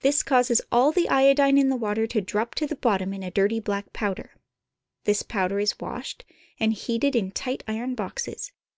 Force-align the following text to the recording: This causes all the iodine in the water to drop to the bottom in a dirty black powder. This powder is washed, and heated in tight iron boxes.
This 0.00 0.22
causes 0.22 0.62
all 0.72 0.92
the 0.92 1.10
iodine 1.10 1.58
in 1.58 1.68
the 1.68 1.76
water 1.76 2.06
to 2.06 2.22
drop 2.22 2.54
to 2.54 2.66
the 2.66 2.74
bottom 2.74 3.12
in 3.12 3.22
a 3.22 3.30
dirty 3.30 3.60
black 3.60 3.92
powder. 3.92 4.30
This 5.04 5.22
powder 5.22 5.60
is 5.60 5.78
washed, 5.78 6.24
and 6.58 6.72
heated 6.72 7.14
in 7.14 7.32
tight 7.32 7.64
iron 7.68 7.94
boxes. 7.94 8.50